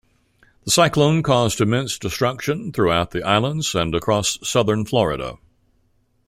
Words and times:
The 0.63 0.71
cyclone 0.71 1.21
caused 1.21 1.61
immense 1.61 1.99
destruction 1.99 2.71
throughout 2.71 3.11
the 3.11 3.21
islands 3.21 3.75
and 3.75 3.93
across 3.93 4.39
southern 4.41 4.83
Florida. 4.83 5.35